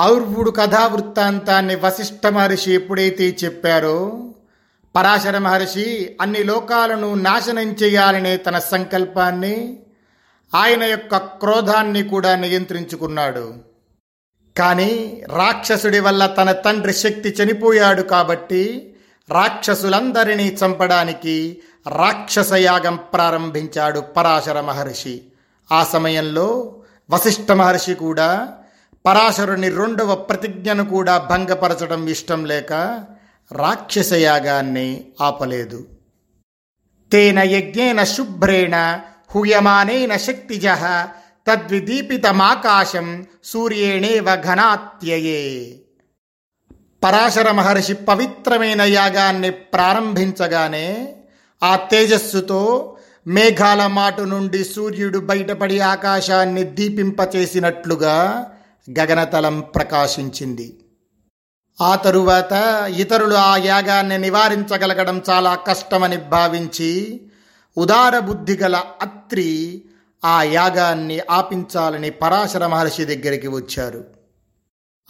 ఔర్వుడు 0.00 0.50
కథావృత్తాంతాన్ని 0.50 1.76
వశిష్ఠ 1.76 2.26
మహర్షి 2.26 2.74
ఎప్పుడైతే 2.74 3.36
చెప్పారో 3.44 4.24
పరాశర 4.96 5.38
మహర్షి 5.38 6.16
అన్ని 6.20 6.44
లోకాలను 6.44 7.14
నాశనం 7.14 7.72
చేయాలనే 7.72 8.36
తన 8.36 8.58
సంకల్పాన్ని 8.58 9.78
ఆయన 10.54 10.82
యొక్క 10.82 11.16
క్రోధాన్ని 11.16 12.02
కూడా 12.02 12.36
నియంత్రించుకున్నాడు. 12.36 13.54
కానీ 14.58 15.22
రాక్షసుడి 15.28 16.00
వల్ల 16.00 16.26
తన 16.26 16.52
తండ్రి 16.52 16.94
శక్తి 16.94 17.28
చనిపోయాడు 17.28 18.02
కాబట్టి 18.02 18.94
రాక్షసులందరినీ 19.30 20.58
చంపడానికి 20.64 21.62
రాక్షస 21.88 22.52
యాగం 22.52 22.98
ప్రారంభించాడు 23.14 24.00
పరాశర 24.00 24.60
మహర్షి. 24.60 25.20
ఆ 25.72 25.84
సమయంలో 25.84 26.74
వశిష్ఠ 27.10 27.52
మహర్షి 27.52 27.94
కూడా 27.94 28.57
పరాశరుని 29.08 29.68
రెండవ 29.68 30.14
ప్రతిజ్ఞను 30.14 30.84
కూడా 30.84 31.28
భంగపరచడం 31.30 32.08
ఇష్టం 32.08 32.44
లేక 32.44 32.72
రాక్షస 33.52 34.12
యాగాన్ని 34.12 35.04
ఆపలేదు. 35.20 35.86
తేన 37.12 37.38
యజ్ఞేన 37.38 38.04
శుభ్రేణ 38.04 39.00
హూయమానేన 39.34 40.16
శక్తిజ 40.16 40.66
తద్విదీపితమాకాశం 41.46 43.26
సూర్యేణేవ 43.44 44.36
ఘనాత్యయే. 44.36 45.74
పరాశర 47.04 47.50
మహర్షి 47.50 47.94
పవిత్రమైన 47.94 48.80
యాగాన్ని 48.80 49.50
ప్రారంభించగానే 49.50 51.16
ఆ 51.62 51.76
తేజస్సుతో 51.76 52.96
మేఘాల 53.26 53.86
మాటు 53.86 54.22
నుండి 54.22 54.64
సూర్యుడు 54.64 55.18
బయటపడి 55.18 55.80
ఆకాశాన్ని 55.80 56.64
దీపింపచేసినట్లుగా 56.64 58.46
గగనతలం 58.90 59.60
ప్రకాశించింది. 59.60 60.84
ఆ 61.80 61.94
తరువాత 61.94 62.52
ఇతరులు 62.96 63.34
ఆ 63.34 63.56
యాగాన్ని 63.56 64.18
నివారించగలగడం 64.18 65.22
చాలా 65.30 65.54
కష్టమని 65.54 66.16
భావించి 66.16 67.20
ఉదార 67.78 68.18
బుద్ధి 68.18 68.56
గల 68.56 68.76
అత్రి 68.76 69.82
ఆ 70.24 70.42
యాగాన్ని 70.42 71.20
ఆపించాలని 71.30 72.10
పరాశర 72.10 72.66
మహర్షి 72.66 73.04
దగ్గరికి 73.04 73.48
వచ్చారు. 73.48 74.04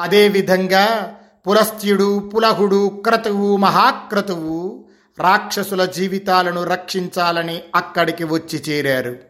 అదేవిధంగా 0.00 1.16
పులస్త్యుడు 1.48 2.30
పులహుడు 2.34 2.88
క్రతువు 2.88 3.56
మహాక్రతువు 3.56 4.88
రాక్షసుల 5.18 5.84
జీవితాలను 5.84 6.64
రక్షించాలని 6.64 7.62
అక్కడికి 7.74 8.24
వచ్చి 8.24 8.58
చేరారు. 8.58 9.27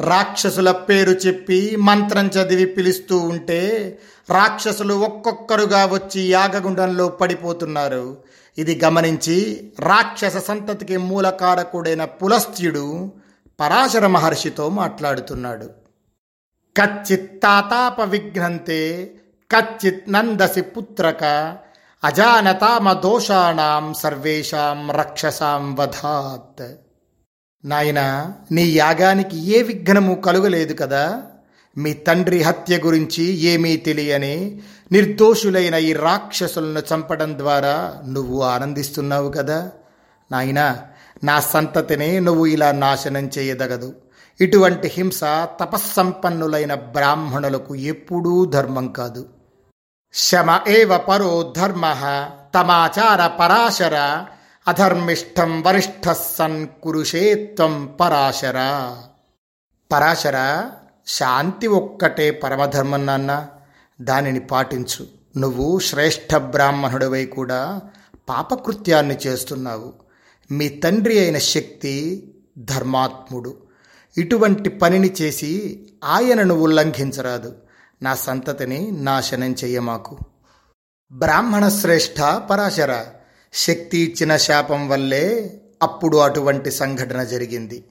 రాక్షసుల 0.00 0.72
పేరు 0.72 1.10
చెప్పి 1.10 1.76
మంత్రం 1.76 2.26
చదివి 2.26 2.66
పిలుస్తూ 2.66 3.18
ఉంటే 3.18 3.98
రాక్షసులు 4.30 4.94
ఒక్కొక్కరుగా 4.94 5.86
వచ్చి 5.86 6.20
యాగగుండంలో 6.20 7.08
పడిపోతున్నారు. 7.08 8.16
ఇది 8.58 8.80
గమనించి 8.84 9.70
రాక్షస 9.78 10.36
సంతతికి 10.36 10.96
మూలకారకుడైన 10.96 12.04
పులస్త్యుడు 12.04 13.12
పరాశర 13.60 14.06
మహర్షితో 14.06 14.68
మాట్లాడుతున్నాడు. 14.68 15.64
కచ్చిత్ 16.76 17.42
తాతాప 17.42 18.00
విఘ్నంతే 18.00 19.10
కచ్చిత్ 19.50 20.12
నందసి 20.12 20.60
పుత్రక 20.60 21.24
అజానతామ 22.04 22.92
దోషాణం 22.92 23.94
సర్వేషాం 23.94 24.90
రక్షసాం 24.90 25.74
వధాత్. 25.74 26.87
నాయన 27.64 28.32
నీ 28.52 28.62
యాగానికి 28.62 29.58
ఏ 29.58 29.62
విఘ్నము 29.62 30.14
కలుగలేదు 30.14 30.74
కదా? 30.74 31.22
మీ 31.78 31.92
తండ్రి 31.92 32.42
హత్య 32.42 32.78
గురించి 32.78 33.24
ఏమీ 33.24 33.76
తెలియని 33.76 34.60
నిర్దోషులైన 34.92 35.74
ఈ 35.74 35.92
రాక్షసులను 35.92 36.82
చంపడం 36.94 37.38
ద్వారా 37.38 38.02
నువ్వు 38.08 38.42
ఆనందిస్తున్నావు 38.42 39.30
కదా? 39.30 39.70
నాయన 40.32 40.76
నా 41.24 41.40
సంతతిని 41.40 42.20
నువ్వు 42.20 42.46
ఇలా 42.46 42.72
నాశనం 42.72 43.30
చేయదగదు. 43.38 43.94
ఇటువంటి 44.40 44.88
హింస 44.88 45.20
తపస్సంపన్నులైన 45.60 46.74
బ్రాహ్మణులకు 46.74 47.74
ఎప్పుడూ 47.74 48.44
ధర్మం 48.44 48.88
కాదు. 48.88 49.26
శమ 50.14 50.60
ఏవ 50.68 50.98
పరో 50.98 51.54
ధర్మ 51.56 51.82
తమాచార 52.54 53.26
పరాశర 53.26 54.24
అధర్మిష్టం 54.68 55.62
వరిష్ఠ 55.62 56.12
సన్ 56.12 56.66
కురుషేత్వం 56.82 57.96
పరాశర 58.00 58.56
పరాశర 59.92 60.70
శాంతి 61.06 61.66
ఒక్కటే 61.66 62.30
పరమధర్మం 62.30 63.06
నాన్న 63.06 63.46
దానిని 64.00 64.40
పాటించు 64.40 65.06
నువ్వు 65.36 65.78
శ్రేష్ఠ 65.78 66.34
బ్రాహ్మణుడివై 66.34 67.24
కూడా 67.24 67.80
పాపకృత్యాన్ని 68.28 69.18
చేస్తున్నావు 69.26 69.92
మీ 70.50 70.68
తండ్రి 70.68 71.18
అయిన 71.18 71.38
శక్తి 71.38 71.94
ధర్మాత్ముడు। 72.58 73.56
ఇటువంటి 74.18 74.68
పనిని 74.68 75.14
చేసి 75.22 75.50
ఆయనను 76.04 76.54
ఉల్లంఘించరాదు। 76.54 77.54
నా 78.02 78.14
సంతతిని 78.14 78.90
నాశనం 78.90 79.52
చెయ్యమాకు। 79.52 80.18
బ్రాహ్మణ 81.12 81.68
శ్రేష్ఠ 81.68 82.20
పరాశర। 82.50 83.06
శక్తి 83.52 83.98
ఇచ్చిన 83.98 84.36
శాపం 84.36 84.88
వల్లే 84.88 85.50
అప్పుడు 85.82 86.16
అటువంటి 86.16 86.70
సంఘటన 86.70 87.24
జరిగింది. 87.24 87.84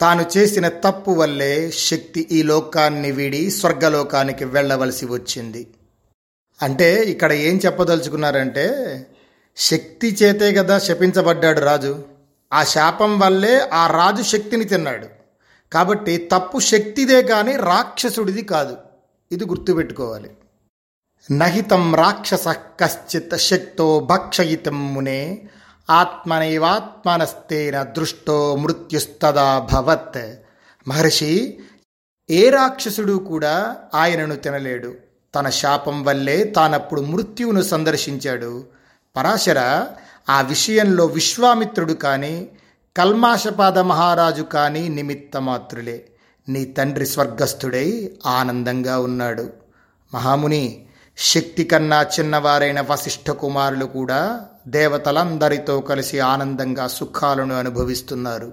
తాను 0.00 0.24
చేసిన 0.36 0.68
తప్పు 0.68 1.10
వల్లే 1.10 1.70
శక్తి 1.70 2.28
ఈ 2.32 2.42
లోకాన్ని 2.42 3.10
వీడి 3.10 3.50
స్వర్గలోకానికి 3.50 4.44
వెళ్ళవలసి 4.44 5.06
వచ్చింది. 5.06 5.66
అంటే 6.62 7.02
ఇక్కడ 7.02 7.32
ఏం 7.32 7.60
చెప్పదలుచుకున్నారంటే 7.66 8.66
శక్తి 9.56 10.18
చేతే 10.22 10.52
కదా 10.52 10.78
శపించబడ్డాడు 10.78 11.60
రాజు. 11.60 12.04
ఆ 12.52 12.64
శాపం 12.64 13.18
వల్లే 13.18 13.60
ఆ 13.60 13.86
రాజు 13.86 14.22
శక్తిని 14.22 14.64
తిన్నాడు. 14.64 15.06
కాబట్టి 15.72 16.28
తప్పు 16.32 16.58
శక్తిదే 16.58 17.22
కానీ 17.22 17.56
రాక్షసుడిది 17.56 18.42
కాదు. 18.42 18.76
ఇది 19.32 19.44
గుర్తుపెట్టుకోవాలి. 19.44 20.30
నహితం 21.32 21.94
రాక్షస 21.94 22.48
కశ్చిత్ 22.80 23.38
శక్తో 23.38 24.00
భక్షయితం 24.00 24.94
మునే. 24.94 25.42
ఆత్మనైవాత్మనస్తేన 25.90 27.82
దృష్టో 27.82 28.56
మృత్యుస్తదా 28.56 29.58
భవత్. 29.72 30.34
మహర్షి 30.88 31.58
ఏ 32.30 32.50
రాక్షసుడు 32.50 33.12
కూడా 33.12 33.76
ఆయనను 33.94 34.36
తినలేడు. 34.36 34.94
తన 35.34 35.48
శాపం 35.48 36.04
వల్లే 36.04 36.44
తానప్పుడు 36.44 37.00
మృత్యువును 37.00 37.62
సందర్శించాడు. 37.62 38.64
పరాశర 39.16 39.86
ఆ 40.30 40.40
విషయంలో 40.40 41.06
విశ్వామిత్రుడు 41.06 41.92
కానీ 41.92 42.48
కల్మాషపాద 42.96 43.78
మహారాజు 43.78 44.42
కానీ 44.42 44.88
నిమిత్తమాత్రులే. 44.88 46.04
నీ 46.48 46.64
తండ్రి 46.64 47.06
స్వర్గస్థుడై 47.06 48.10
ఆనందంగా 48.26 48.98
ఉన్నాడు. 48.98 49.50
మహాముని 50.14 50.86
శక్తి 51.28 51.64
కన్నా 51.64 52.02
చిన్నవారైన 52.02 52.80
వశిష్ఠ 52.80 53.30
కుమారులు 53.30 53.84
కూడా 53.84 54.46
దేవతలందరితో 54.66 55.80
కలిసి 55.80 56.18
ఆనందంగా 56.18 56.86
సుఖాలను 56.86 57.54
అనుభవిస్తున్నారు. 57.54 58.52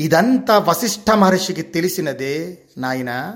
ఇదంతా 0.00 0.58
వశిష్ఠ 0.58 1.10
మహర్షికి 1.10 1.62
తెలిసినదే 1.62 2.58
నాయన 2.78 3.34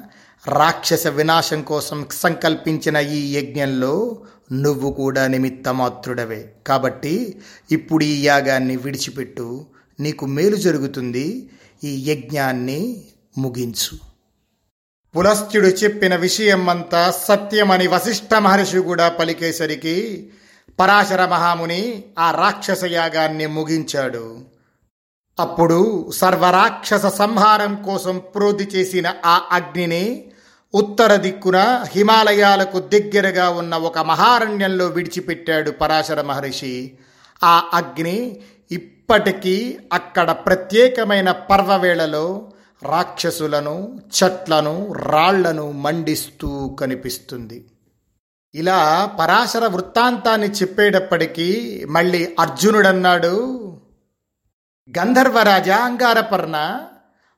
రాక్షస 0.48 1.06
వినాశం 1.06 1.62
కోసం 1.62 2.06
సంకల్పించిన 2.12 2.96
ఈ 2.96 3.36
యజ్ఞంలో 3.36 4.22
నువ్వు 4.52 4.92
కూడా 4.92 5.26
నిమిత్తమాత్రుడవే. 5.26 6.54
కాబట్టి 6.66 7.42
ఇప్పుడు 7.70 8.04
ఈ 8.04 8.26
యాగాన్ని 8.26 8.76
విడిచిపెట్టు 8.76 9.66
నీకు 10.00 10.26
మేలు 10.26 10.56
జరుగుతుంది 10.56 11.50
ఈ 11.84 12.10
యజ్ఞాన్ని 12.10 13.04
ముగించు. 13.38 14.07
పులస్త్యుడు 15.16 15.66
చెప్పిన 15.66 16.16
విషయం 16.16 16.68
అంతా 16.68 17.10
సత్యమని 17.10 17.86
వశిష్ఠ 17.86 18.34
మహర్షి 18.34 18.78
కూడా 18.78 19.08
పలికేసరికి 19.08 20.28
పరాశర 20.80 21.24
మహాముని 21.24 22.04
ఆ 22.18 22.30
రాక్షస 22.30 22.84
యాగాన్ని 22.84 23.46
ముగించాడు. 23.46 24.38
అప్పుడు 25.40 26.10
సర్వరాక్షస 26.10 27.06
సంహారం 27.06 27.82
కోసం 27.82 28.18
ప్రోధి 28.18 28.64
చేసిన 28.64 29.14
ఆ 29.26 29.40
అగ్నిని 29.52 30.24
ఉత్తర 30.74 31.16
దిక్కున 31.16 31.84
హిమాలయాలకు 31.94 32.78
దగ్గరగా 32.78 33.48
ఉన్న 33.48 33.74
ఒక 33.74 33.98
మహారణ్యంలో 33.98 34.86
విడిచిపెట్టాడు 34.86 35.70
పరాశర 35.70 36.22
మహర్షి. 36.22 36.98
ఆ 37.44 37.70
అగ్ని 37.74 38.40
ఇప్పటికీ 38.70 39.78
అక్కడ 39.92 40.30
ప్రత్యేకమైన 40.30 41.30
పర్వవేళలో 41.30 42.52
రాక్షసులను 42.82 44.00
చెట్లను 44.22 44.92
రాళ్ళను 44.92 45.72
మండిస్తూ 45.72 46.76
కనిపిస్తుంది. 46.80 47.64
ఇలా 48.54 49.10
పరాశర 49.20 49.66
వృత్తాంతాన్ని 49.66 50.46
చెప్పేటప్పటికీ 50.46 51.84
మళ్ళీ 51.88 52.36
అర్జునుడన్నాడు. 52.40 53.36
గంధర్వరాజ 54.98 55.70
అంగారపర్ణ 55.70 56.80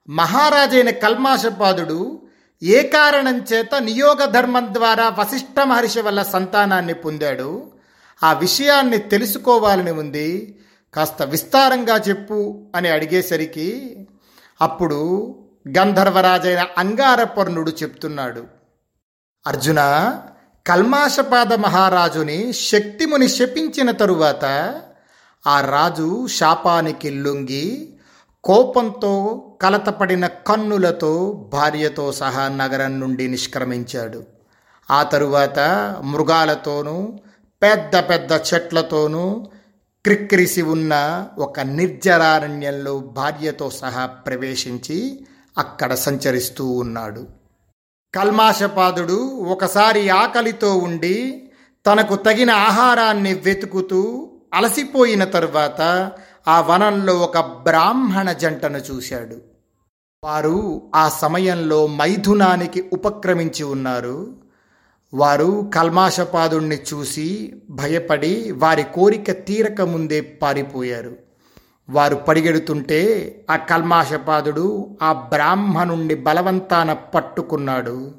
మహారాజైన 0.09 0.91
కల్మాషపాదుడు 0.91 2.23
ఏ 2.63 2.83
కారణం 2.83 3.45
చేత 3.53 3.75
నియోగ 3.79 4.25
ధర్మం 4.25 4.75
ద్వారా 4.75 5.09
వశిష్ఠ 5.09 5.61
మహర్షి 5.61 6.01
వల్ల 6.01 6.23
సంతానాన్ని 6.23 6.95
పొందాడు? 6.95 7.73
ఆ 8.23 8.33
విషయాన్ని 8.33 8.99
తెలుసుకోవాలని 8.99 9.91
ఉంది. 9.91 10.61
కాస్త 10.95 11.23
విస్తారంగా 11.23 11.97
చెప్పు 11.97 12.67
అని 12.77 12.89
అడిగేసరికి 12.89 13.97
అప్పుడు 14.61 15.35
గంధర్వరాజైన 15.69 16.67
అంగారపర్ణుడు 16.79 17.71
చెప్తున్నాడు 17.71 18.45
అర్జున 19.47 19.81
కల్మాషపాద 20.67 21.55
మహారాజుని 21.55 22.53
శక్తిముని 22.53 23.29
శపించిన 23.29 23.91
తరువాత 23.91 24.45
ఆ 25.47 25.61
రాజు 25.61 26.27
శాపానికి 26.27 27.11
లొంగి 27.11 27.95
కోపంతో 28.45 29.43
కలతపడిన 29.63 30.27
కన్నులతో 30.27 31.33
భార్యతో 31.53 32.13
సహా 32.13 32.49
నగరం 32.49 33.01
నుండి 33.01 33.29
నిష్క్రమించాడు. 33.29 34.25
ఆ 34.91 35.03
తరువాత 35.03 35.59
మృగాలతోనూ 36.05 37.19
పెద్ద 37.63 37.97
పెద్ద 37.97 38.33
చెట్లతోనూ 38.33 39.51
క్రిక్కిరిసి 40.05 40.63
ఉన్న 40.63 41.27
ఒక 41.39 41.61
నిర్జరారణ్యంలో 41.61 42.99
భార్యతో 42.99 43.71
సహా 43.71 44.07
ప్రవేశించి 44.07 45.27
అక్కడ 45.59 45.95
సంచరిస్తూ 45.95 46.67
ఉన్నాడు. 46.67 47.29
కల్మాషపాదుడు 48.15 49.23
ఒకసారి 49.27 50.09
ఆకలితో 50.09 50.79
ఉండి 50.79 51.51
తనకు 51.87 52.17
తగిన 52.17 52.51
ఆహారాన్ని 52.51 53.35
వెతుకుతూ 53.35 54.33
అలసిపోయిన 54.55 55.25
తరువాత 55.25 56.13
ఆ 56.49 56.61
వనంలో 56.61 57.15
ఒక 57.15 57.39
బ్రాహ్మణ 57.39 58.33
జంటను 58.33 58.79
చూశాడు. 58.79 59.37
వారు 60.25 60.83
ఆ 60.95 61.09
సమయంలో 61.09 61.87
మైథునానికి 61.87 62.91
ఉపక్రమించి 62.93 63.65
ఉన్నారు. 63.65 64.40
వారు 65.15 65.71
కల్మాషపాదుణ్ణి 65.75 66.77
చూసి 66.77 67.57
భయపడి 67.71 68.51
వారి 68.51 68.83
కోరిక 68.83 69.31
తీరక 69.31 69.81
ముందే 69.81 70.21
పారిపోయారు. 70.21 71.17
వారు 71.91 72.15
పరిగెడుతుంటే 72.15 73.01
ఆ 73.51 73.57
కల్మాషపాదుడు 73.57 74.99
ఆ 75.03 75.13
బ్రాహ్మణుణ్ణి 75.13 76.15
బలవంతాన 76.15 76.93
పట్టుకున్నాడు. 76.93 78.15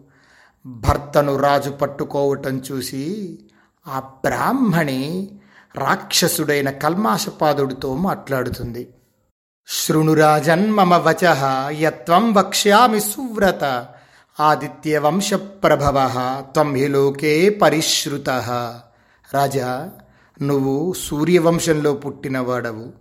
భర్తను 0.65 1.35
రాజు 1.35 1.69
పట్టుకోవటం 1.69 2.61
చూసి 2.71 3.39
ఆ 3.87 3.99
బ్రాహ్మణి 3.99 5.31
రాక్షసుడైన 5.75 6.69
కల్మాషపాదుడితో 6.69 7.95
మాట్లాడుతుంది. 7.95 8.93
శృణురాజన్మమ 9.67 10.95
వచ 10.95 11.35
యత్వం 11.71 12.33
వక్ష్యామి 12.33 12.99
సువ్రత 12.99 13.87
ఆదిత్య 14.39 14.97
వంశప్రభవ 14.97 16.11
త్వం 16.53 16.75
హి 16.75 16.87
లోకే 16.87 17.49
పరిశ్రుత. 17.49 18.29
రాజా 19.33 19.91
నువ్వు 20.41 20.93
సూర్యవంశంలో 20.93 21.93
పుట్టినవాడవు 21.93 22.93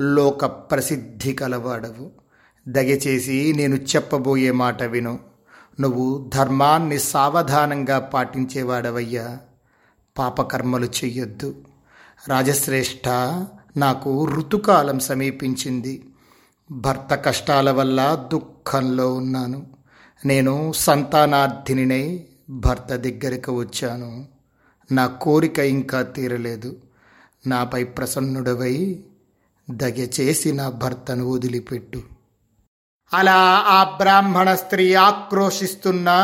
లోక 0.00 0.44
ప్రసిద్ధి 0.44 1.32
కలవాడవు. 1.32 2.10
దయచేసి 2.68 3.54
నేను 3.56 3.74
చెప్పబోయే 3.74 4.50
మాట 4.50 4.82
విను. 4.82 5.18
నువ్వు 5.80 6.30
ధర్మాన్ని 6.34 6.98
సావధానంగా 6.98 7.98
పాటించేవాడవయ్యా. 7.98 9.38
పాపకర్మలు 10.18 10.86
చెయ్యొద్దు. 10.86 11.54
రాజశ్రేష్ఠ 12.28 13.08
నాకు 13.76 14.28
ఋతుకాలం 14.30 14.98
సమీపించింది. 14.98 16.08
భర్త 16.70 17.14
కష్టాల 17.14 17.70
వల్ల 17.70 18.28
దుఃఖంలో 18.32 19.14
ఉన్నాను. 19.14 19.76
నేను 20.24 20.72
సంతానార్థినినై 20.72 22.26
భర్త 22.50 22.96
దగ్గరికి 22.96 23.50
వచ్చాను. 23.50 24.26
నా 24.92 25.06
కోరిక 25.06 25.58
ఇంకా 25.58 26.02
తీరలేదు. 26.02 26.76
నాపై 27.46 27.84
ప్రసన్నుడవై 27.84 29.04
దయచేసి 29.70 30.52
నా 30.52 30.68
భర్తను 30.68 31.30
వదిలిపెట్టు. 31.30 32.02
అలా 33.12 33.34
ఆ 33.66 33.96
బ్రాహ్మణ 33.96 34.54
స్త్రీ 34.54 34.94
ఆక్రోశిస్తున్నా 34.94 36.16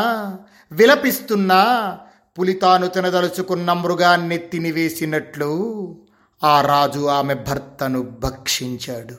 విలపిస్తున్నా 0.71 1.97
పులితాను 2.39 2.87
తినదలుచుకున్న 2.87 3.73
మృగాన్ని 3.73 4.37
తినివేసినట్లు 4.37 5.51
ఆ 6.43 6.61
రాజు 6.61 7.05
ఆమె 7.05 7.33
భర్తను 7.33 8.01
భక్షించాడు. 8.01 9.17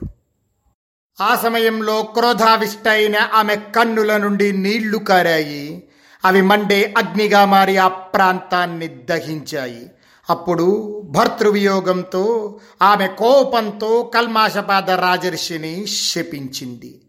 ఆ 1.21 1.41
సమయంలో 1.43 2.03
క్రోధావిష్టైన 2.03 3.17
ఆమె 3.35 3.57
కన్నుల 3.57 4.17
నుండి 4.17 4.53
నీళ్ళు 4.53 4.99
కారాయి. 4.99 5.85
అవి 6.25 6.43
మండే 6.43 6.95
అగ్నిగా 6.99 7.45
మారి 7.45 7.77
ఆ 7.77 7.89
ప్రాంతాన్ని 7.89 8.89
దహించాయి. 8.89 9.91
అప్పుడు 10.31 11.01
భర్తృవియోగంతో 11.05 12.59
ఆమె 12.83 13.07
కోపంతో 13.07 14.13
కల్మాషపాద 14.15 14.91
రాజర్షిని 14.91 15.87
శపించింది. 15.87 17.01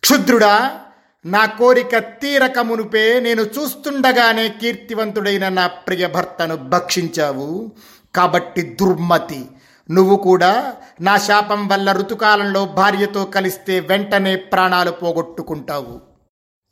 క్షుద్రుడా 0.00 0.80
నా 1.26 1.44
కోరిక 1.44 1.98
తీరక 1.98 2.58
మునుపే 2.58 3.20
నేను 3.20 3.42
చూస్తుండగానే 3.42 4.48
కీర్తివంతుడైన 4.48 5.48
నా 5.48 5.66
ప్రియ 5.66 6.06
భర్తను 6.06 6.56
భక్షించావు. 6.56 7.72
కాబట్టి 8.14 8.62
దుర్మతి 8.62 9.46
నువ్వు 9.90 10.16
కూడా 10.16 10.74
నా 11.00 11.18
శాపం 11.18 11.68
వల్ల 11.68 11.92
ఋతుకాలంలో 11.92 12.64
భార్యతో 12.64 13.24
కలిస్తే 13.24 13.80
వెంటనే 13.80 14.36
ప్రాణాలు 14.36 14.90
పోగొట్టుకుంటావు. 14.90 16.00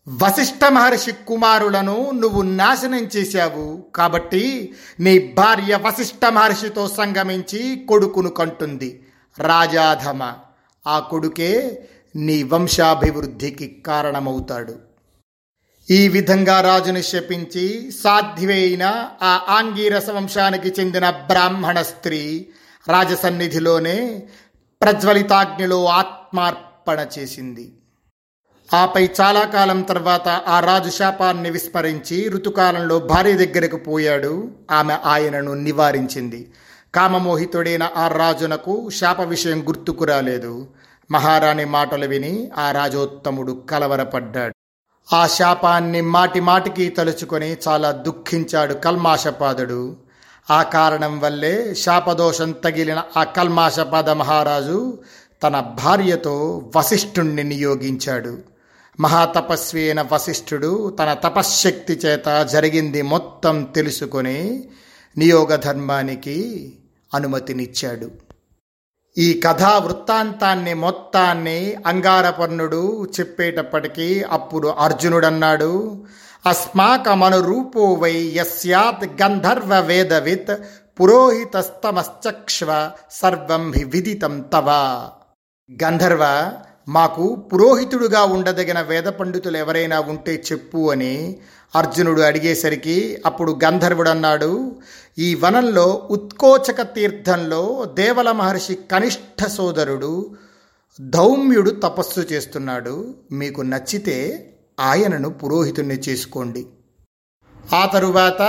వశిష్ఠ 0.08 0.64
మహర్షి 0.69 1.12
కుమారులను 1.12 2.11
నువ్వు 2.11 2.43
నాశనం 2.43 3.05
చేశావు 3.16 3.82
కాబట్టి 3.94 4.75
నీ 5.00 5.19
భార్య 5.19 5.76
వశిష్ఠ 5.76 6.26
మహర్షితో 6.28 6.88
సంగమించి 6.88 7.86
కొడుకును 7.88 8.31
కంటుంది. 8.31 9.03
రాజాధమ 9.38 10.32
ఆ 10.86 10.98
కొడుకే 10.98 11.84
నీ 12.17 12.43
వంశాభివృద్ధికి 12.43 13.82
కారణమవుతాడు. 13.86 14.74
ఈ 15.91 16.08
విధంగా 16.08 16.60
రాజుని 16.60 17.03
శపించి 17.03 17.93
సాధ్యమైన 18.05 19.10
ఆ 19.22 19.46
ఆంగీరస 19.48 20.10
వంశానికి 20.10 20.69
చెందిన 20.81 21.10
బ్రాహ్మణ 21.10 21.82
స్త్రీ 21.82 22.48
రాజసన్నిధిలోనే 22.88 24.22
ప్రజ్వలితాగ్నిలో 24.82 25.86
ఆత్మార్పణ 25.86 27.06
చేసింది. 27.19 27.72
ఆపై 28.74 29.08
చాలా 29.20 29.44
కాలం 29.44 29.82
తర్వాత 29.82 30.29
ఆ 30.29 30.60
రాజు 30.60 30.91
శాపాన్ని 30.91 31.50
విస్మరించి 31.50 32.29
ఋతుకాలంలో 32.29 32.98
భార్య 32.98 33.32
దగ్గరకు 33.32 33.76
పోయాడు. 33.76 34.50
ఆమె 34.70 34.98
ఆయనను 35.05 35.55
నివారించింది. 35.55 36.53
కామమోహితుడైన 36.94 37.91
ఆ 37.96 38.08
రాజునకు 38.08 38.91
శాప 38.91 39.20
విషయం 39.20 39.69
గుర్తుకు 39.69 40.05
రాలేదు. 40.05 40.69
మహారాణి 41.10 41.64
మాటలు 41.64 42.06
విని 42.06 42.50
ఆ 42.56 42.72
రాజోత్తముడు 42.72 43.53
కలవరపడ్డాడు. 43.70 44.55
ఆ 45.14 45.26
శాపాన్ని 45.26 46.00
మాటి 46.00 46.41
మాటికి 46.41 46.88
తలుచుకొని 46.88 47.56
చాలా 47.69 47.91
దుఃఖించాడు 47.91 48.74
కల్మాషపాదుడు. 48.74 49.96
ఆ 50.51 50.63
కారణం 50.63 51.20
వల్లే 51.20 51.74
శాపదోషం 51.74 52.53
తగిలిన 52.53 53.03
ఆ 53.17 53.24
కల్మాషపాద 53.24 54.10
మహారాజు 54.10 54.98
తన 55.43 55.60
భార్యతో 55.60 56.70
వశిష్ఠుణ్ణి 56.77 57.43
నియోగించాడు. 57.43 58.39
మహాతపస్వి 59.01 59.84
అయిన 59.84 60.03
వశిష్ఠుడు 60.13 60.96
తన 61.01 61.15
తపశ్శక్తి 61.15 61.93
చేత 61.93 62.46
జరిగింది 62.53 63.03
మొత్తం 63.03 63.63
తెలుసుకొని 63.63 64.69
నియోగ 65.19 65.56
ధర్మానికి 65.56 66.39
అనుమతినిచ్చాడు. 67.15 68.10
ఈ 69.19 69.41
కథా 69.41 69.79
వృత్తాంతాన్ని 69.79 70.74
మొత్తాన్ని 70.74 71.74
అంగారపర్ణుడు 71.86 73.06
చెప్పేటప్పటికీ 73.20 74.22
అప్పుడు 74.22 74.69
అర్జునుడన్నాడు. 74.69 76.05
అస్మాకమనురూపో 76.44 77.84
వై 78.01 78.17
యస్యాత్ 78.36 79.05
గంధర్వ 79.20 79.74
వేదవిత్ 79.81 80.51
పురోహితస్తమశ్చక్ష్వ 80.98 82.69
సర్వం 83.10 83.65
హి 83.77 83.84
విదితం 83.84 84.34
తవ 84.53 84.69
గంధర్వ 85.70 86.24
మాకు 86.89 87.24
పురోహితుడుగా 87.48 88.22
ఉండదగిన 88.32 88.81
వేద 88.82 89.08
పండితులు 89.15 89.58
ఎవరైనా 89.58 89.98
ఉంటే 90.08 90.34
చెప్పు 90.48 90.81
అని 90.91 91.15
అర్జునుడు 91.74 92.22
అడిగేసరికి 92.22 92.98
అప్పుడు 93.27 93.53
గంధర్వుడు 93.65 94.10
అన్నాడు 94.10 94.53
ఈ 95.19 95.29
వనంలో 95.43 95.89
ఉత్కోచక 96.10 96.82
తీర్థంలో 96.94 97.63
దేవల 97.94 98.31
మహర్షి 98.32 98.77
కనిష్ఠ 98.91 99.48
సోదరుడు 99.51 100.15
ధౌమ్యుడు 100.98 101.72
తపస్సు 101.82 102.24
చేస్తున్నాడు 102.32 102.96
మీకు 103.32 103.63
నచ్చితే 103.67 104.19
ఆయనను 104.81 105.31
పురోహితుణ్ణి 105.31 105.94
చేసుకోండి. 105.94 106.66
ఆ 107.74 107.86
తరువాత 107.86 108.43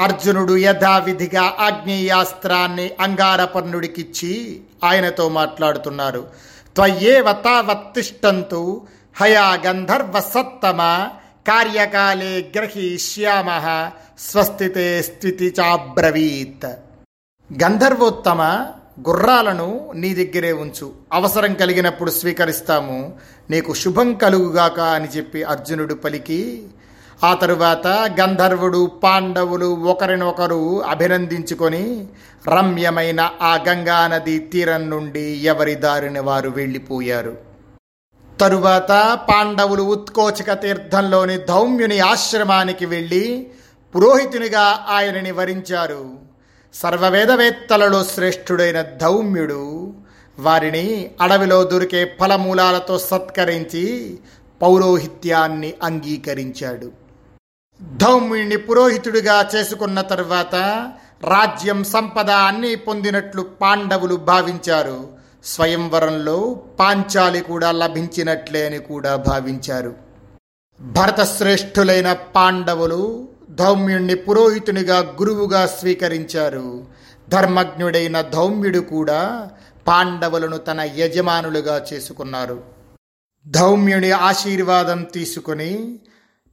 అర్జునుడు 0.00 0.56
యథావిధిగా 0.56 1.42
ఆగ్నేయాస్త్రాన్ని 1.42 2.90
అంగారపర్ణుడికిచ్చి 3.00 4.60
ఆయనతో 4.84 5.28
మాట్లాడుతున్నారు. 5.28 6.28
త్వయేవ 6.74 7.32
తావత్తిష్టంతు 7.32 8.86
హయా 9.16 9.58
గంధర్వ 9.66 10.20
సత్తమ 10.20 11.08
కార్యకాలే 11.48 12.52
గ్రహీష్యామ 12.56 13.48
స్వస్థితే 14.18 15.02
స్థితి 15.02 15.54
చాబ్రవీత్. 15.60 16.66
గంధర్వోత్తమ 17.64 18.66
గుర్రాలను 19.00 19.92
నీ 19.94 20.14
దగ్గరే 20.14 20.52
ఉంచు. 20.52 20.92
అవసరం 21.12 21.54
కలిగినప్పుడు 21.54 22.10
స్వీకరిస్తాము. 22.10 23.12
నీకు 23.50 23.74
శుభం 23.74 24.14
కలుగుగాక 24.14 24.80
అని 24.80 25.08
చెప్పి 25.08 25.42
అర్జునుడు 25.42 25.94
పలికి. 25.94 26.68
ఆ 27.24 27.34
తరువాత 27.34 27.86
గంధర్వుడు 28.20 28.86
పాండవులు 28.86 29.66
ఒకరినొకరు 29.66 30.82
అభినందించుకొని 30.82 32.06
రమ్యమైన 32.48 33.30
ఆ 33.42 33.58
గంగా 33.68 34.06
నది 34.06 34.38
తీరం 34.38 34.90
నుండి 34.90 35.20
ఎవరి 35.20 35.74
దారిని 35.74 36.20
వారు 36.20 36.50
వెళ్ళిపోయారు. 36.50 37.36
తరువాత 38.40 39.18
పాండవులు 39.30 39.82
ఉత్కోచక 39.82 40.52
తీర్థంలోని 40.52 41.38
ధౌమ్యుని 41.38 42.00
ఆశ్రమానికి 42.00 42.86
వెళ్ళి 42.86 43.50
పురోహితునిగా 43.96 44.86
ఆయనని 44.90 45.30
వరించారు. 45.30 46.23
సర్వవేదవేత్తలలో 46.74 48.04
శ్రేష్ఠుడైన 48.04 48.82
ధౌమ్యుడు 48.82 49.92
వారిని 50.38 51.10
అడవిలో 51.20 51.64
దొరికే 51.64 52.16
ఫలమూలాలతో 52.20 52.98
సత్కరించి 52.98 54.18
పౌరోహిత్యాన్ని 54.62 55.74
అంగీకరించాడు. 55.82 56.92
ధౌమ్యుణ్ణి 57.96 58.56
పురోహితుడిగా 58.56 59.50
చేసుకున్న 59.54 60.00
తర్వాత 60.00 60.54
రాజ్యం 61.24 61.84
సంపద 61.84 62.30
అన్నీ 62.30 62.74
పొందినట్లు 62.74 63.42
పాండవులు 63.42 64.14
భావించారు. 64.14 65.08
స్వయంవరంలో 65.44 66.62
పాంచాలి 66.80 67.40
కూడా 67.40 67.72
లభించినట్లే 67.72 68.66
అని 68.66 68.78
కూడా 68.78 69.16
భావించారు. 69.16 69.94
భరతశ్రేష్ఠులైన 70.80 72.12
పాండవులు 72.12 73.28
ధౌమ్యుణ్ణి 73.54 74.14
పురోహితునిగా 74.14 74.98
గురువుగా 74.98 75.66
స్వీకరించారు. 75.66 76.86
ధర్మజ్ఞుడైన 77.28 78.20
ధౌమ్యుడు 78.20 78.78
కూడా 78.78 79.50
పాండవులను 79.86 80.56
తన 80.56 80.80
యజమానులుగా 80.80 81.86
చేసుకున్నారు. 81.92 82.62
ధౌమ్యుని 83.46 84.10
ఆశీర్వాదం 84.10 85.02
తీసుకుని 85.02 85.98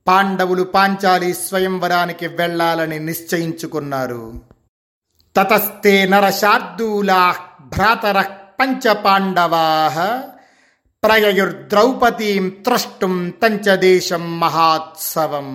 పాండవులు 0.08 0.64
పాంచాలి 0.64 1.34
స్వయంవరానికి 1.34 2.28
వెళ్ళాలని 2.28 3.00
నిశ్చయించుకున్నారు. 3.00 4.42
తతస్తే 5.36 6.08
నరశార్దూలా 6.08 7.36
భ్రాతర 7.62 8.22
పంచ 8.60 8.94
పాండవా 8.94 10.24
ప్రయయుర్ద్రౌపదీం 11.04 12.50
త్రష్టుం 12.50 13.34
తంచదేశం 13.44 14.40
మహాత్సవం. 14.40 15.48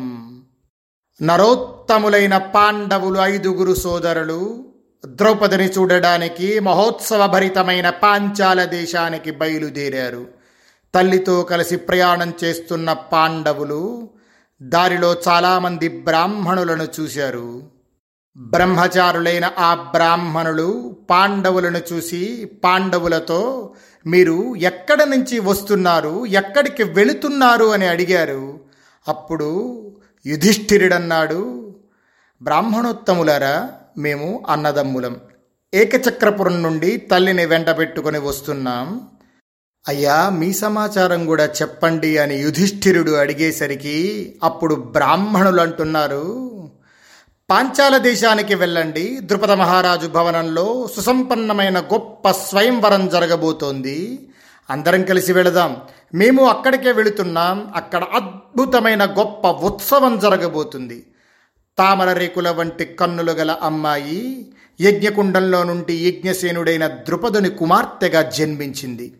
నరోత్తములైన 1.23 2.39
పాండవులు 2.39 3.21
ఐదుగురు 3.21 3.75
సోదరులు 3.75 4.65
ద్రౌపదిని 5.07 5.67
చూడడానికి 5.67 6.61
మహోత్సవ 6.61 7.27
భరితమైన 7.27 7.91
పాంచాల 7.91 8.65
దేశానికి 8.65 9.31
బయలుదేరారు. 9.31 10.27
తల్లితో 10.95 11.43
కలిసి 11.43 11.77
ప్రయాణం 11.77 12.33
చేస్తున్న 12.45 12.93
పాండవులు 12.93 14.09
దారిలో 14.63 15.17
చాలామంది 15.29 15.89
బ్రాహ్మణులను 15.89 16.87
చూశారు. 17.01 17.63
బ్రహ్మచారులైన 18.37 19.51
ఆ 19.59 19.75
బ్రాహ్మణులు 19.75 20.97
పాండవులను 21.11 21.81
చూసి 21.93 22.51
పాండవులతో 22.65 23.73
మీరు 24.07 24.57
ఎక్కడ 24.57 25.03
నుంచి 25.03 25.39
వస్తున్నారు? 25.39 26.27
ఎక్కడికి 26.27 26.83
వెళుతున్నారు? 26.83 27.65
అని 27.65 27.87
అడిగారు. 27.87 28.61
అప్పుడు 29.09 29.83
యుధిష్ఠిరుడన్నాడు. 30.27 31.75
బ్రాహ్మణోత్తములరా 32.43 33.69
మేము 33.99 34.45
అన్నదమ్ములం. 34.49 35.17
ఏకచక్రపురం 35.75 36.63
నుండి 36.63 36.97
తల్లిని 36.97 37.47
వెంటబెట్టుకుని 37.47 38.19
వస్తున్నాం. 38.19 39.09
అయ్యా 39.89 40.29
మీ 40.29 40.53
సమాచారం 40.53 41.27
కూడా 41.27 41.45
చెప్పండి 41.45 42.19
అని 42.19 42.35
యుధిష్ఠిరుడు 42.35 43.11
అడిగేసరికి 43.11 44.35
అప్పుడు 44.43 44.75
బ్రాహ్మణులు 44.75 45.61
అంటున్నారు 45.61 46.53
పాంచాల 47.51 47.97
దేశానికి 47.97 48.55
వెళ్ళండి. 48.55 49.19
ద్రుపద 49.23 49.51
మహారాజు 49.51 50.07
భవనంలో 50.07 50.89
సుసంపన్నమైన 50.97 51.79
గొప్ప 51.81 52.31
స్వయంవరం 52.31 53.09
జరగబోతోంది. 53.09 54.29
అందరం 54.71 55.03
కలిసి 55.03 55.33
వెళదాం. 55.33 55.77
మేము 56.15 56.45
అక్కడికే 56.45 56.93
వెళుతున్నాం. 56.93 57.73
అక్కడ 57.77 58.05
అద్భుతమైన 58.05 59.05
గొప్ప 59.05 59.47
ఉత్సవం 59.47 60.19
జరగబోతుంది. 60.19 61.07
తామర 61.79 62.13
రేకుల 62.13 62.51
వంటి 62.51 62.85
కన్నులు 62.85 63.33
గల 63.33 63.51
అమ్మాయి 63.51 64.53
యజ్ఞకుండంలో 64.81 65.65
నుండి 65.65 66.09
యజ్ఞసేనుడైన 66.09 66.87
ద్రుపదుని 66.87 67.51
కుమార్తెగా 67.51 68.23
జన్మించింది. 68.23 69.15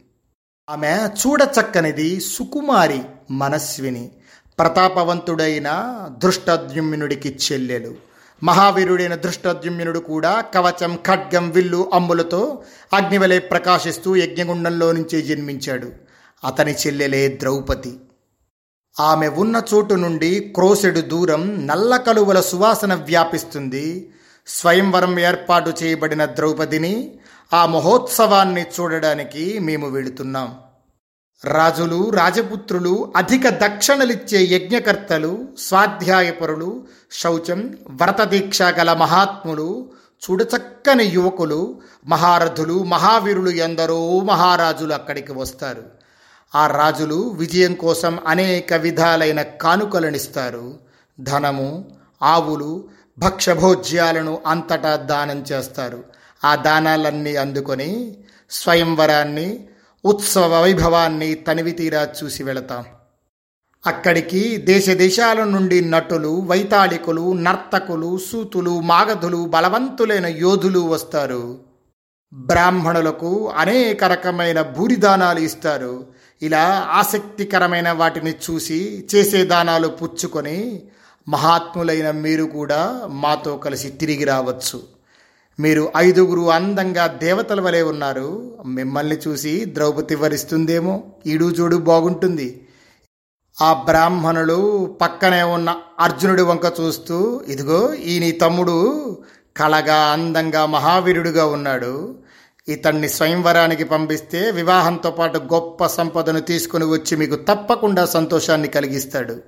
ఆమె 0.71 1.09
చూడచక్కనిది 1.27 2.21
సుకుమారి 2.21 3.03
మనస్విని. 3.31 4.11
ప్రతాపవంతుడైన 4.59 5.99
దృష్టద్యుమ్నుడికి 6.25 7.39
చెల్లెలు. 7.53 7.95
మహావీరుడైన 8.43 9.15
దృష్టద్యుమ్నుడు 9.15 9.99
కూడా 9.99 10.41
కవచం 10.41 10.99
ఖడ్గం 11.07 11.51
విల్లు 11.51 11.91
అమ్ములతో 11.95 12.63
అగ్నివలే 12.95 13.39
ప్రకాశిస్తూ 13.39 14.17
యజ్ఞగుండంలో 14.17 14.93
నుంచే 14.93 15.23
జన్మించాడు. 15.23 16.06
అతని 16.45 16.73
చెల్లెలే 16.73 17.29
ద్రౌపది. 17.29 18.01
ఆమె 19.01 19.29
ఉన్న 19.29 19.63
చోటు 19.75 19.95
నుండి 19.95 20.41
క్రోసెడు 20.41 21.01
దూరం 21.01 21.67
నల్ల 21.67 21.97
కలువల 21.97 22.41
సువాసన 22.41 22.95
వ్యాపిస్తుంది. 22.95 24.13
స్వయంవరం 24.47 25.21
ఏర్పాటు 25.21 25.73
చేయబడిన 25.83 26.25
ద్రౌపదిని 26.25 27.19
ఆ 27.55 27.67
మహోత్సవాన్ని 27.67 28.67
చూడడానికి 28.81 29.59
మేము 29.59 29.89
వెళుతున్నాం. 29.89 30.59
రాజులు 31.45 32.11
రాజపుత్రులు 32.11 33.13
అధిక 33.17 33.49
దక్షిణలిచ్చే 33.49 34.45
యజ్ఞకర్తలు 34.45 35.49
స్వాధ్యాయపరులు 35.59 36.87
శౌచం 37.13 37.77
వ్రతదీక్ష 37.89 38.63
గల 38.63 38.93
మహాత్ములు 38.93 39.91
చూడచక్కని 40.31 41.05
యువకులు 41.05 41.81
మహారథులు 42.07 42.85
మహావీరులు 42.85 43.51
ఎందరో 43.51 44.21
మహారాజులు 44.21 44.95
అక్కడికి 44.95 45.33
వస్తారు. 45.33 45.96
ఆ 46.57 46.67
రాజులు 46.67 47.15
విజయం 47.15 47.75
కోసం 47.75 48.19
అనేక 48.27 48.75
విధాలైన 48.75 49.43
కానుకలనిస్తారు. 49.43 50.79
ధనము 51.21 51.89
ఆవులు 52.23 52.85
భక్ష్యభోజ్యాలను 53.19 54.39
అంతటా 54.47 54.97
దానం 54.97 55.45
చేస్తారు. 55.53 56.05
ఆ 56.45 56.55
దానాలన్నీ 56.55 57.37
అందుకొని 57.37 58.17
స్వయంవరాన్ని 58.51 59.65
ఉత్సవ 60.05 60.63
వైభవాన్ని 60.63 61.35
తనివితీరా 61.35 62.09
చూసి 62.25 62.43
వెళతాం. 62.43 62.85
అక్కడికి 63.87 64.57
దేశ 64.57 64.91
దేశాల 64.91 65.45
నుండి 65.45 65.81
నటులు 65.81 66.41
వైతాళికులు 66.41 67.33
నర్తకులు 67.33 68.19
సూతులు 68.19 68.81
మాగధులు 68.81 69.45
బలవంతులైన 69.45 70.27
యోధులు 70.27 70.79
వస్తారు. 70.79 71.59
బ్రాహ్మణులకు 72.35 73.49
అనేక 73.49 74.05
రకమైన 74.05 74.63
భూరిదానాలు 74.63 75.39
ఇస్తారు. 75.39 76.07
ఇలా 76.43 76.89
ఆసక్తికరమైన 76.91 77.91
వాటిని 77.91 78.35
చూసి 78.51 79.09
చేసే 79.15 79.45
దానాలు 79.45 79.89
పుచ్చుకొని 79.89 80.83
మహాత్ములైన 81.29 82.11
మీరు 82.11 82.45
కూడా 82.45 83.03
మాతో 83.07 83.57
కలిసి 83.57 83.89
తిరిగి 83.89 84.25
రావచ్చు. 84.25 84.83
మీరు 85.61 85.93
ఐదుగురు 85.97 86.51
అందంగా 86.51 87.07
దేవతల 87.07 87.61
వలె 87.61 87.83
ఉన్నారు. 87.83 88.59
మిమ్మల్ని 88.67 89.17
చూసి 89.29 89.65
ద్రౌపది 89.65 90.15
వరిస్తుందేమో. 90.15 91.05
ఈడు 91.27 91.45
చూడు 91.45 91.77
బాగుంటుంది. 91.77 92.69
ఆ 93.63 93.73
బ్రాహ్మణులు 93.73 94.87
పక్కనే 95.01 95.43
ఉన్న 95.43 95.77
అర్జునుడి 96.01 96.43
వంక 96.43 96.73
చూస్తూ 96.81 97.41
ఇదిగో 97.49 97.95
ఈ 97.95 98.19
నీ 98.19 98.33
తమ్ముడు 98.33 99.19
కళగా 99.57 99.97
అందంగా 99.97 100.67
మహావీరుడుగా 100.67 101.47
ఉన్నాడు. 101.47 102.19
ఇతన్ని 102.69 103.09
స్వయంవరానికి 103.09 103.85
పంపిస్తే 103.85 104.51
వివాహంతో 104.51 105.11
పాటు 105.11 105.39
గొప్ప 105.39 105.87
సంపదను 105.87 106.41
తీసుకుని 106.41 106.85
వచ్చి 106.85 107.17
మీకు 107.17 107.35
తప్పకుండా 107.35 108.07
సంతోషాన్ని 108.07 108.69
కలిగిస్తాడు. 108.69 109.41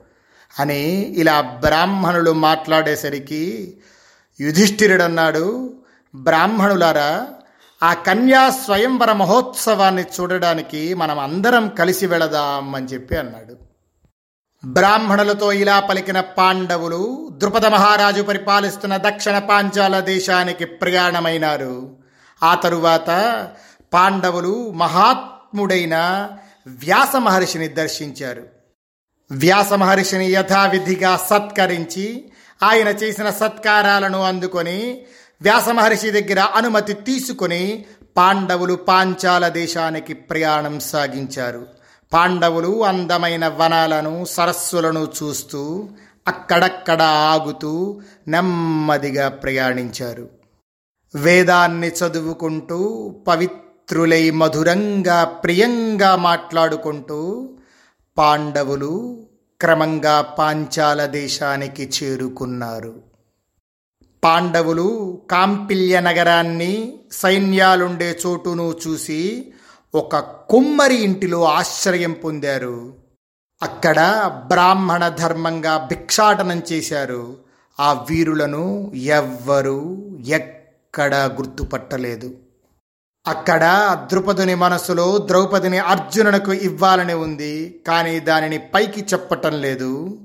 అని 0.61 0.91
ఇలా 1.01 1.41
బ్రాహ్మణులు 1.41 2.31
మాట్లాడేసరికి 2.31 3.77
యుధిష్ఠిరుడన్నాడు 4.41 5.75
బ్రాహ్మణులారా 6.15 7.27
ఆ 7.83 7.95
కన్యా 7.95 8.51
స్వయంవర 8.51 9.13
మహోత్సవాన్ని 9.13 10.03
చూడడానికి 10.03 10.95
మనం 10.95 11.19
అందరం 11.19 11.69
కలిసి 11.69 12.07
వెళదాం 12.07 12.75
అని 12.75 12.87
చెప్పి 12.87 13.17
అన్నాడు. 13.17 13.57
బ్రాహ్మణులతో 14.65 15.53
ఇలా 15.53 15.81
పలికిన 15.81 16.21
పాండవులు 16.21 17.29
ద్రుపద 17.33 17.67
మహారాజు 17.67 18.23
పరిపాలిస్తున్న 18.23 18.97
దక్షిణ 18.97 19.39
పాంచాల 19.39 20.01
దేశానికి 20.01 20.65
ప్రయాణమైనారు. 20.65 21.98
ఆ 22.43 22.55
తరువాత 22.55 23.09
పాండవులు 23.95 24.71
మహాత్ముడైన 24.71 26.29
వ్యాస 26.67 27.17
మహర్షిని 27.17 27.69
దర్శించారు. 27.69 28.47
వ్యాస 29.31 29.73
మహర్షిని 29.73 30.33
యథావిధిగా 30.33 31.17
సత్కరించి 31.17 32.33
ఆయన 32.63 32.89
చేసిన 32.89 33.31
సత్కారాలను 33.31 34.23
అందుకొని 34.23 35.03
వ్యాస 35.43 35.69
మహర్షి 35.69 36.11
దగ్గర 36.11 36.41
అనుమతి 36.41 36.93
తీసుకొని 36.93 37.85
పాండవులు 38.17 38.75
పాంచాల 38.75 39.49
దేశానికి 39.49 40.15
ప్రయాణం 40.15 40.81
సాగించారు. 40.81 41.67
పాండవులు 42.13 42.85
అందమైన 42.85 43.49
వనాలను 43.49 44.25
సరస్సులను 44.25 45.13
చూస్తూ 45.23 45.89
అక్కడక్కడ 46.29 47.03
ఆగుతూ 47.03 48.01
నెమ్మదిగా 48.29 49.29
ప్రయాణించారు. 49.29 50.38
వేదాన్ని 51.15 51.89
చదువుకుంటూ 51.89 53.11
పవిత్రులై 53.29 54.31
మధురంగా 54.31 55.25
ప్రియంగా 55.25 56.17
మాట్లాడుకుంటూ 56.17 57.49
పాండవులు 58.19 59.25
క్రమంగా 59.61 60.21
పాంచాల 60.21 61.07
దేశానికి 61.07 61.91
చేరుకున్నారు. 62.03 63.03
పాండవులు 64.25 65.23
కాంపిల్య 65.31 66.01
నగరాన్ని 66.01 66.99
సైన్యాలుండే 67.13 68.19
చోటును 68.27 68.75
చూసి 68.89 69.53
ఒక 69.95 70.17
కుమ్మరి 70.17 70.95
ఇంటిలో 70.95 71.45
ఆశ్రయం 71.45 72.13
పొందారు. 72.13 72.95
అక్కడ 73.63 74.31
బ్రాహ్మణ 74.47 75.09
ధర్మంగా 75.09 75.87
భిక్షాటనం 75.91 76.63
చేశారు. 76.73 77.37
ఆ 77.81 77.93
వీరులను 77.93 78.93
ఎవ్వరూ 78.95 79.97
ఎక్కడా 80.89 81.25
గుర్తుపట్టలేదు. 81.25 82.37
అక్కడ 83.27 83.63
ద్రుపదుని 84.11 84.55
మనసులో 84.55 85.19
ద్రౌపదిని 85.19 85.79
అర్జునునకు 85.79 86.53
ఇవ్వాలని 86.53 87.15
ఉంది 87.15 87.81
కానీ 87.89 88.21
దానిని 88.21 88.59
పైకి 88.59 89.01
చెప్పటం 89.01 89.61
లేదు. 89.61 90.19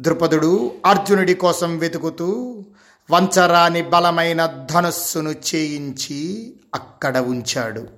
ద్రుపదుడు 0.00 0.72
అర్జునుడి 0.86 1.34
కోసం 1.34 1.78
వెతుకుతూ 1.78 2.64
వంచరాని 3.10 3.82
బలమైన 3.82 4.66
ధనుస్సును 4.70 5.30
చేయించి 5.30 6.52
అక్కడ 6.74 7.18
ఉంచాడు. 7.18 7.88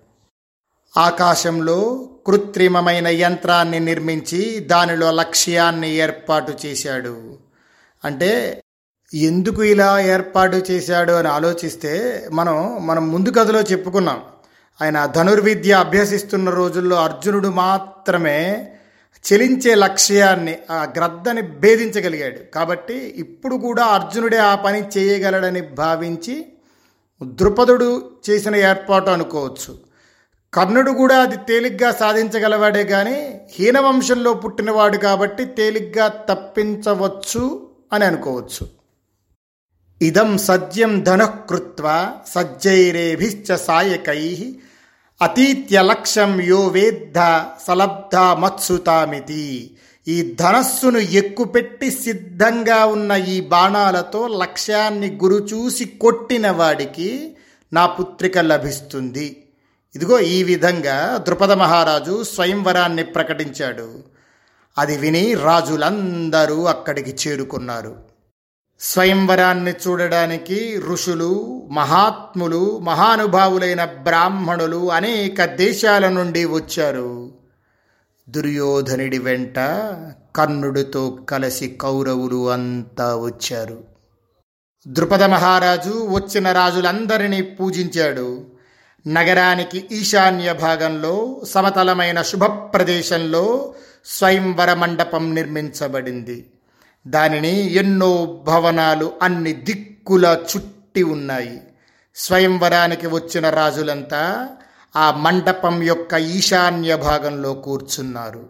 ఆకాశంలో 0.97 2.09
కృత్రిమమైన 2.27 3.09
యంత్రాన్ని 3.09 3.81
నిర్మించి 3.81 4.59
దానిలో 4.59 5.11
లక్ష్యాన్ని 5.11 5.95
ఏర్పాటు 5.95 6.55
చేశాడు. 6.67 7.39
అంటే 8.05 8.62
ఎందుకు 9.15 9.63
ఇలా 9.63 10.01
ఏర్పాటు 10.01 10.57
చేశాడు 10.71 11.13
అని 11.13 11.29
ఆలోచిస్తే 11.29 12.27
మనం 12.33 12.87
మనం 12.87 13.13
ముందు 13.13 13.31
కథలో 13.31 13.61
చెప్పుకున్నాం. 13.61 14.23
ఆయన 14.83 15.07
ధనుర్విద్య 15.07 15.73
అభ్యసిస్తున్న 15.73 16.51
రోజుల్లో 16.51 16.97
అర్జునుడు 16.97 17.49
మాత్రమే 17.49 18.73
చెలించే 19.33 19.75
లక్ష్యాన్ని 19.75 20.59
ఆ 20.71 20.87
గ్రద్దని 20.97 21.43
భేదించగలిగాడు. 21.43 22.55
కాబట్టి 22.55 22.95
ఇప్పుడు 22.95 23.57
కూడా 23.57 23.85
అర్జునుడే 23.85 24.39
ఆ 24.39 24.55
పని 24.55 24.89
చేయగలడని 24.99 25.61
భావించి 25.61 26.47
ద్రుపదుడు 27.25 28.11
చేసిన 28.31 28.57
ఏర్పాటు 28.57 29.11
అనుకోవచ్చు. 29.11 29.79
కర్ణుడు 30.55 30.91
కూడా 30.91 31.23
అది 31.23 31.37
తేలిగ్గా 31.37 31.93
సాధించగలవాడే 31.93 32.85
కానీ 32.85 33.41
హీనవంశంలో 33.53 34.35
పుట్టినవాడు 34.35 34.97
కాబట్టి 34.97 35.45
తేలిగ్గా 35.45 36.09
తప్పించవచ్చు 36.09 37.67
అని 37.93 38.05
అనుకోవచ్చు. 38.05 38.82
ఇదం 40.03 40.39
సజ్యం 40.39 41.03
ధనుకృత్వ 41.03 42.13
సజ్జైరేభిశ్చ 42.29 43.57
సాయకై 43.57 44.57
అతీత్య 45.23 45.83
లక్ష్యం 45.83 46.41
యో 46.41 46.67
వేద్ధ 46.67 47.45
సలబ్ధ 47.67 48.17
మత్సుతామితి. 48.17 49.71
ఈ 50.09 50.35
ధనస్సును 50.41 50.99
ఎక్కుపెట్టి 50.99 51.91
సిద్ధంగా 51.91 52.85
ఉన్న 52.85 53.13
ఈ 53.13 53.41
బాణాలతో 53.41 54.29
లక్ష్యాన్ని 54.29 55.19
గురుచూసి 55.23 55.85
కొట్టిన 55.85 56.51
వాడికి 56.51 57.37
నా 57.73 57.87
పుత్రిక 57.87 58.39
లభిస్తుంది. 58.39 59.43
ఇదిగో 59.95 60.21
ఈ 60.21 60.43
విధంగా 60.43 61.25
ద్రుపద 61.27 61.53
మహారాజు 61.53 62.25
స్వయంవరాన్ని 62.25 63.05
ప్రకటించాడు. 63.05 63.99
అది 64.79 64.97
విని 64.97 65.35
రాజులందరూ 65.35 66.65
అక్కడికి 66.65 67.29
చేరుకున్నారు. 67.29 68.12
స్వయంవరాన్ని 68.83 69.75
చూడడానికి 69.89 70.81
ఋషులు 70.89 71.63
మహాత్ములు 71.71 72.79
మహానుభావులైన 72.79 73.85
బ్రాహ్మణులు 73.85 74.93
అనేక 74.93 75.45
దేశాల 75.45 76.09
నుండి 76.09 76.45
వచ్చారు. 76.45 77.35
దుర్యోధనుడి 78.29 79.19
వెంట 79.19 79.55
కర్ణుడితో 80.37 81.19
కలిసి 81.29 81.69
కౌరవులు 81.69 82.51
అంతా 82.51 83.17
వచ్చారు. 83.17 83.85
ద్రుపద 84.89 85.23
మహారాజు 85.23 86.09
వచ్చిన 86.11 86.53
రాజులందరినీ 86.53 87.43
పూజించాడు. 87.43 88.47
నగరానికి 89.07 89.85
ఈశాన్య 89.93 90.53
భాగంలో 90.53 91.43
సమతలమైన 91.49 92.23
శుభ 92.23 92.45
ప్రదేశంలో 92.45 93.75
స్వయంవర 94.07 94.75
మండపం 94.75 95.35
నిర్మించబడింది. 95.35 96.47
దానిని 97.07 97.73
ఎన్నో 97.73 98.43
భవనాలు 98.45 99.13
అన్ని 99.23 99.53
దిక్కుల 99.53 100.39
చుట్టి 100.57 101.03
ఉన్నాయి. 101.03 101.61
స్వయంవరానికి 102.15 103.07
వచ్చిన 103.07 103.51
రాజులంతా 103.51 104.49
ఆ 104.97 105.11
మండపం 105.11 105.83
యొక్క 105.83 106.15
ఈశాన్య 106.15 106.97
భాగంలో 106.97 107.55
కూర్చున్నారు. 107.55 108.49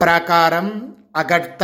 ప్రాకారం 0.00 0.96
అగడ్త 1.16 1.58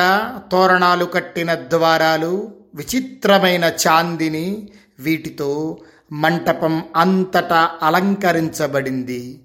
తోరణాలు 0.53 1.05
కట్టిన 1.05 1.55
ద్వారాలు 1.55 2.55
విచిత్రమైన 2.75 3.65
చాందిని 3.65 4.69
వీటితో 4.99 5.79
మంటపం 6.13 6.85
అంతటా 6.97 7.71
అలంకరించబడింది. 7.83 9.43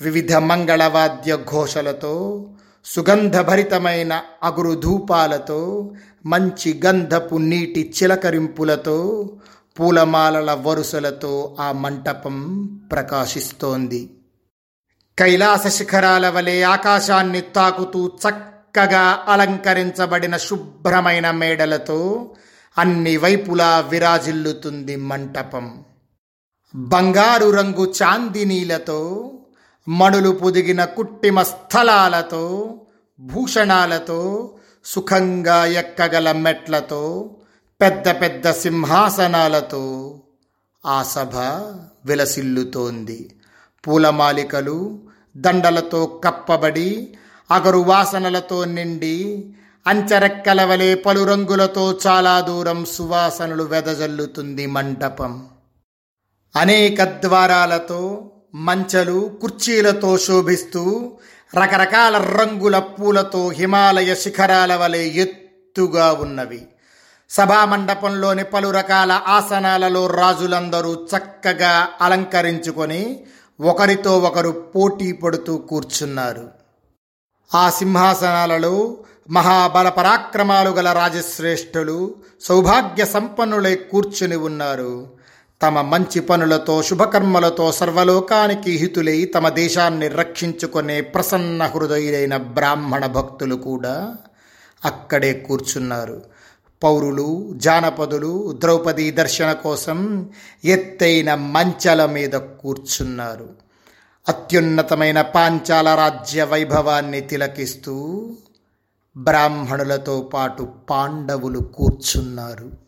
వివిధ 0.00 0.34
మంగళవాద్య 0.34 1.36
ఘోషలతో 1.36 2.46
సుగంధభరితమైన 2.86 4.22
అగురు 4.42 4.74
ధూపాలతో 4.74 5.90
మంచి 6.26 6.80
గంధపు 6.86 7.36
నీటి 7.36 7.94
చిలకరింపులతో 8.02 9.30
పూలమాలల 9.80 10.52
వరుసలతో 10.52 11.56
ఆ 11.60 11.72
మంటపం 11.72 12.64
ప్రకాశిస్తోంది. 12.92 14.10
కైలాస 15.18 15.66
శిఖరాల 15.66 16.28
వలె 16.28 16.62
ఆకాశాన్ని 16.62 17.40
తాకుతూ 17.40 18.06
చక్కగా 18.06 19.24
అలంకరించబడిన 19.28 20.36
శుభ్రమైన 20.36 21.30
మేడలతో 21.30 22.30
అన్ని 22.78 23.16
వైపులా 23.16 23.80
విరాజిల్లుతుంది 23.80 24.96
మంటపం. 24.96 25.84
బంగారు 26.74 27.50
రంగు 27.50 27.94
చాందినీలతో 28.02 29.30
మణులు 29.88 30.30
పొదిగిన 30.30 30.84
కుట్టిమ 30.84 31.42
స్థలాలతో 31.42 32.44
భూషణాలతో 33.20 34.52
సుఖంగా 34.84 35.66
ఎక్కగల 35.66 36.32
మెట్లతో 36.32 37.30
పెద్ద 37.80 38.08
పెద్ద 38.08 38.50
సింహాసనాలతో 38.50 40.20
ఆ 40.86 41.02
సభ 41.02 41.36
విలసిల్లుతోంది. 42.06 43.34
పూలమాలికలు 43.86 44.98
దండలతో 45.36 46.06
కప్పబడి 46.06 47.14
అగరు 47.50 47.78
వాసనలతో 47.78 48.64
నిండి 48.64 49.16
అంచరెక్కల 49.86 50.64
వలె 50.64 50.94
పలు 50.94 51.24
రంగులతో 51.24 51.98
చాలా 52.06 52.40
దూరం 52.40 52.84
సువాసనలు 52.84 53.62
వెదజల్లుతుంది 53.62 54.66
మంటపం 54.66 55.48
అనేక 56.56 57.02
ద్వారాలతో 57.02 58.32
మంచలు 58.56 59.38
కుర్చీలతో 59.40 60.18
శోభిస్తూ 60.18 61.12
రకరకాల 61.56 62.16
రంగుల 62.16 62.78
పూలతో 62.78 63.48
హిమాలయ 63.48 64.14
శిఖరాల 64.14 64.74
వలె 64.74 64.98
ఎత్తుగా 64.98 66.12
ఉన్నవి. 66.12 66.66
సభామండపంలోని 67.30 68.44
పలు 68.44 68.68
రకాల 68.68 69.20
ఆసనాలలో 69.26 70.06
రాజులందరూ 70.06 70.94
చక్కగా 70.94 71.88
అలంకరించుకొని 72.00 73.20
ఒకరితో 73.60 74.18
ఒకరు 74.18 74.50
పోటీ 74.50 75.12
పడుతూ 75.12 75.56
కూర్చున్నారు. 75.56 76.48
ఆ 77.54 77.70
సింహాసనాలలో 77.70 78.96
మహాబల 79.30 79.88
పరాక్రమాలు 79.88 80.70
గల 80.70 80.92
రాజశ్రేష్ఠులు 80.92 82.14
సౌభాగ్య 82.40 83.04
సంపన్నులై 83.04 83.74
కూర్చుని 83.74 84.36
ఉన్నారు. 84.36 85.15
తమ 85.62 85.80
మంచి 85.80 86.20
పనులతో 86.20 86.82
శుభకర్మలతో 86.82 87.72
సర్వలోకానికి 87.72 88.70
హితులై 88.70 89.24
తమ 89.24 89.48
దేశాన్ని 89.48 90.08
రక్షించుకునే 90.08 91.00
ప్రసన్న 91.00 91.62
హృదయులైన 91.64 92.36
బ్రాహ్మణ 92.36 93.06
భక్తులు 93.06 93.54
కూడా 93.54 94.14
అక్కడే 94.84 95.32
కూర్చున్నారు. 95.32 96.22
పౌరులు 96.82 97.52
జానపదులు 97.56 98.52
ద్రౌపది 98.60 99.10
దర్శన 99.10 99.52
కోసం 99.52 100.30
ఎత్తైన 100.64 101.34
మంచల 101.34 102.06
మీద 102.06 102.30
కూర్చున్నారు. 102.30 103.48
అత్యున్నతమైన 104.28 105.20
పాంచాల 105.20 105.94
రాజ్య 105.94 106.44
వైభవాన్ని 106.44 107.20
తిలకిస్తూ 107.20 108.30
బ్రాహ్మణులతో 109.16 110.30
పాటు 110.34 110.68
పాండవులు 110.90 111.58
కూర్చున్నారు. 111.58 112.85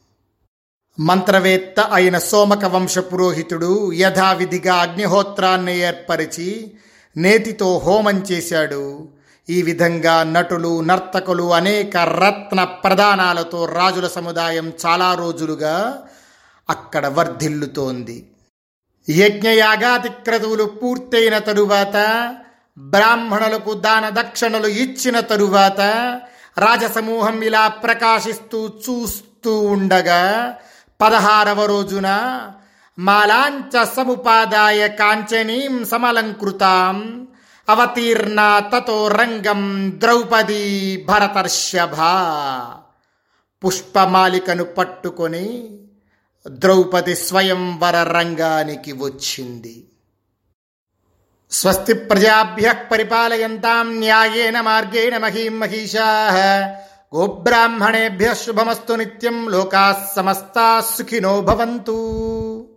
మంత్రవేత్త 1.01 1.81
అయిన 1.81 2.19
సోమక 2.19 2.65
వంశ 2.65 2.99
పురోహితుడు 2.99 3.93
యథావిధిగా 3.93 4.75
అగ్నిహోత్రాన్ని 4.75 5.79
ఏర్పరిచి 5.79 6.73
నేతితో 7.17 7.79
హోమం 7.79 8.19
చేశాడు. 8.19 9.09
ఈ 9.51 9.63
విధంగా 9.63 10.23
నటులు 10.23 10.81
నర్తకులు 10.81 11.53
అనేక 11.53 11.97
రత్న 11.97 12.65
ప్రదానాలతో 12.65 13.65
రాజుల 13.67 14.07
సముదాయం 14.07 14.73
చాలా 14.87 15.15
రోజులుగా 15.15 16.03
అక్కడ 16.71 17.07
వర్ధిల్లుతోంది. 17.07 18.31
యజ్ఞయాగాది 19.11 20.09
క్రతువులు 20.09 20.65
పూర్తయిన 20.65 21.39
తరువాత 21.39 22.37
బ్రాహ్మణులకు 22.79 23.75
దాన 23.75 24.09
దక్షిణలు 24.09 24.67
ఇచ్చిన 24.67 25.21
తరువాత 25.21 25.81
రాజసమూహం 26.59 27.43
ఇలా 27.43 27.69
ప్రకాశిస్తూ 27.69 28.69
చూస్తూ 28.69 29.61
ఉండగా 29.61 30.55
పదహారవ 31.01 31.65
రోజున 31.65 32.09
మాలాంచ 32.99 33.85
సముపాదాయ 33.85 34.89
కాంచనీం 34.89 35.85
సమలంకృతాం 35.85 37.29
అవతీర్ణ 37.69 38.63
తతో 38.75 39.09
రంగం 39.09 39.93
ద్రౌపదీ 39.97 40.65
భరతర్షభ. 41.09 41.95
పుష్పమాలికను 43.65 44.65
పట్టుకొని 44.65 45.79
ద్రౌపది 46.47 47.17
స్వయంవర 47.17 48.03
రంగానికి 48.03 48.93
వచ్చింది. 48.93 49.89
స్వస్తి 51.51 51.93
ప్రజాభ్య 51.93 52.75
పరిపాలయంతాం 52.93 53.99
న్యాయేన 53.99 54.61
మార్గేణ 54.61 55.19
మహీం 55.19 55.61
మహిషా. 55.61 56.09
గోబ్రాహ్మణేభ్య 57.17 58.35
శుభమస్తు 58.35 58.93
నిత్యం 58.93 59.49
లోకా 59.49 60.07
సమస్తా 60.17 60.81
సుఖినో 60.81 61.41
భవంతు. 61.41 62.69